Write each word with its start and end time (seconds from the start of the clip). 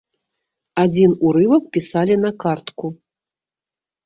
Адзін 0.83 1.13
урывак 1.31 1.63
пісалі 1.77 2.15
на 2.25 2.31
картку. 2.45 2.93